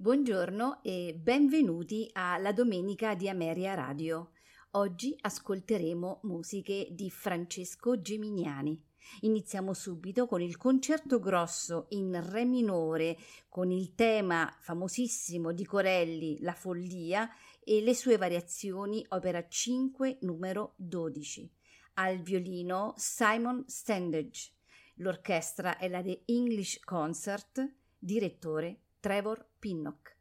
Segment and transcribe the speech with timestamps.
[0.00, 4.30] Buongiorno e benvenuti alla Domenica di Ameria Radio.
[4.70, 8.82] Oggi ascolteremo musiche di Francesco Geminiani.
[9.20, 13.18] Iniziamo subito con il concerto grosso in re minore
[13.50, 17.28] con il tema famosissimo di Corelli La follia
[17.62, 21.52] e le sue variazioni opera 5 numero 12.
[21.96, 24.52] Al violino Simon Standage.
[24.94, 30.14] L'orchestra è la The English Concert, direttore Trevor Pinnock.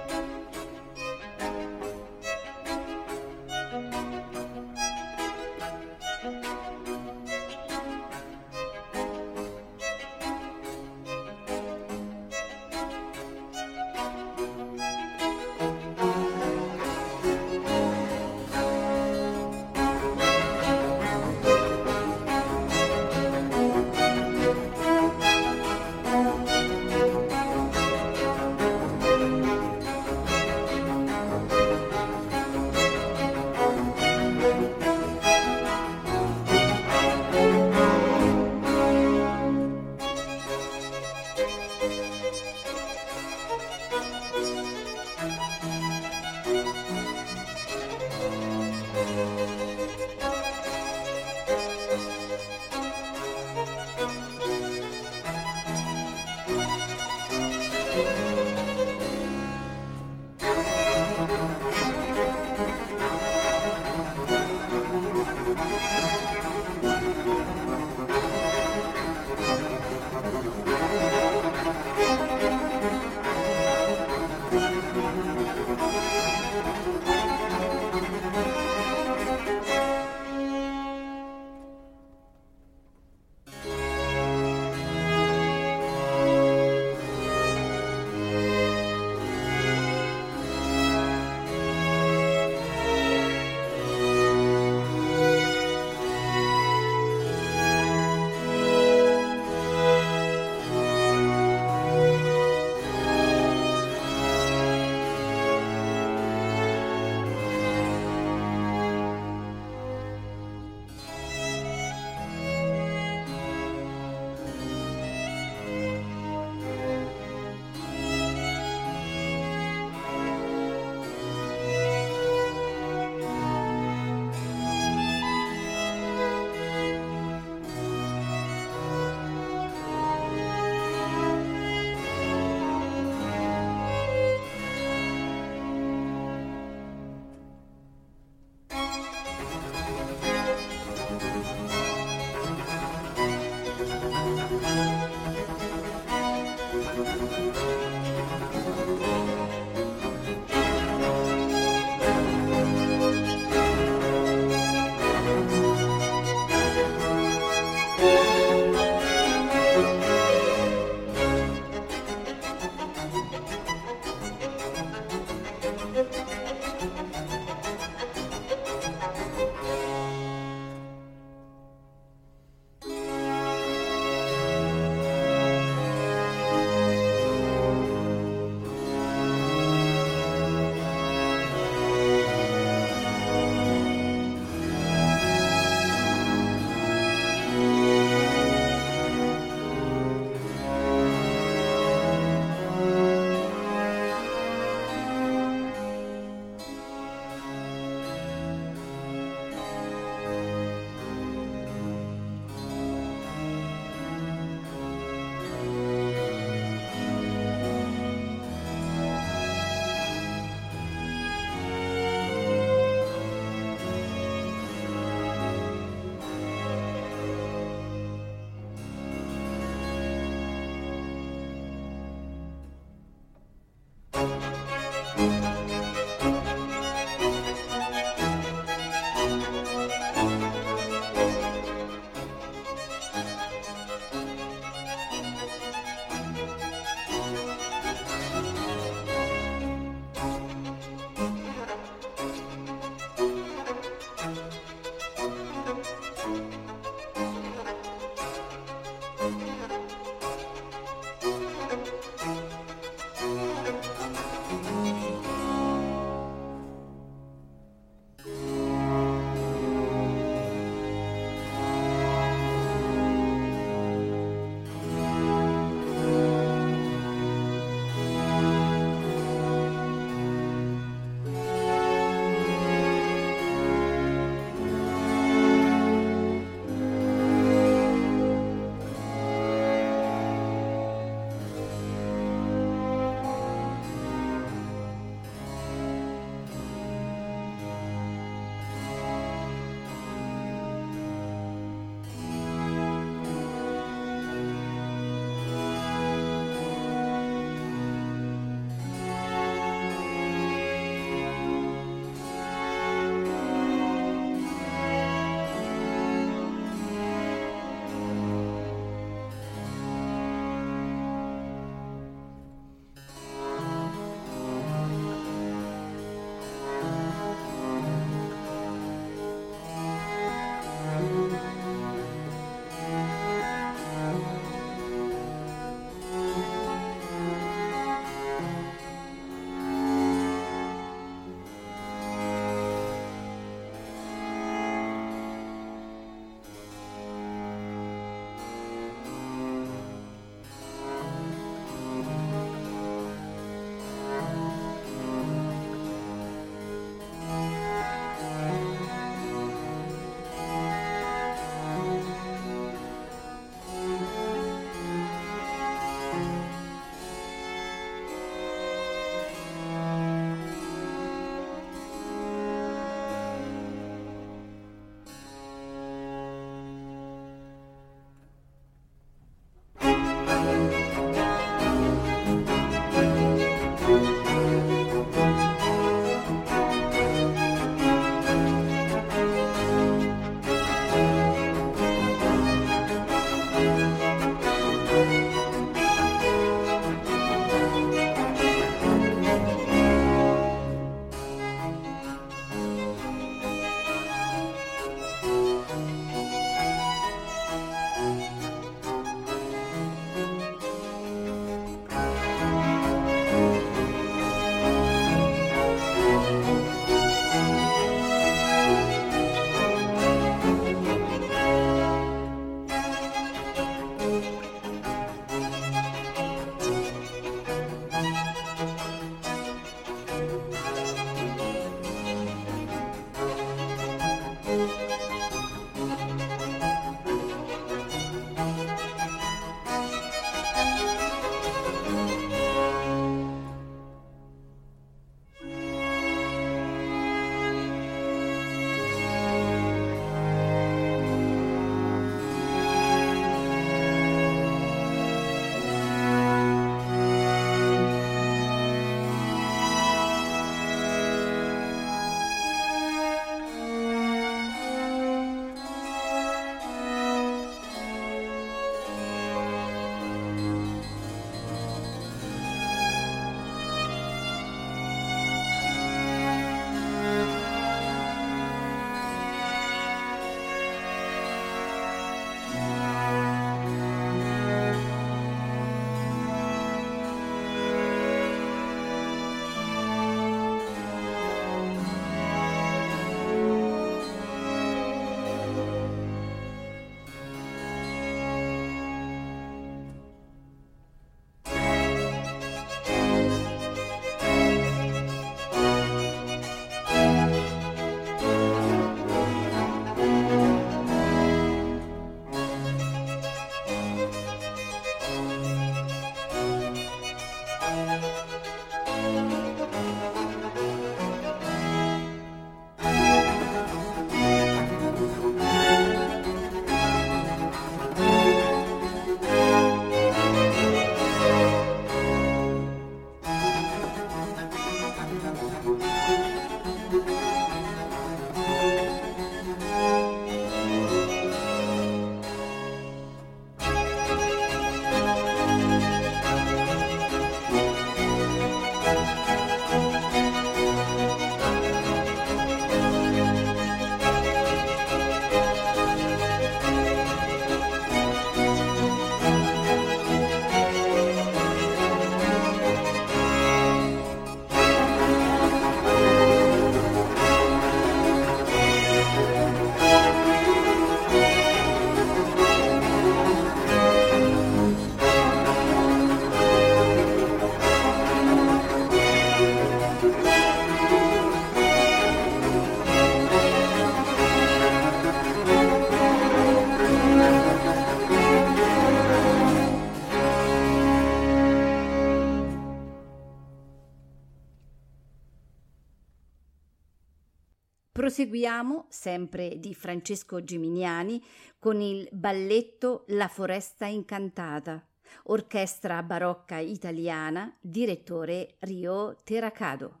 [588.20, 591.24] Proseguiamo, sempre di Francesco Geminiani,
[591.58, 594.86] con il balletto La foresta incantata,
[595.24, 600.00] orchestra barocca italiana, direttore Rio Terracado.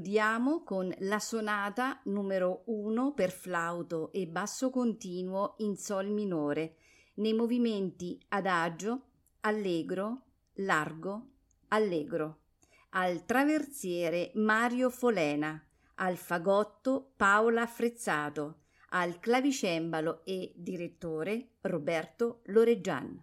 [0.00, 6.76] Concludiamo con la sonata numero 1 per flauto e basso continuo in sol minore,
[7.16, 9.08] nei movimenti adagio,
[9.40, 10.22] allegro,
[10.54, 11.32] largo,
[11.68, 12.38] allegro.
[12.92, 15.62] Al traversiere Mario Folena,
[15.96, 18.60] al fagotto Paola Frezzato,
[18.92, 23.22] al clavicembalo e direttore Roberto Loreggian.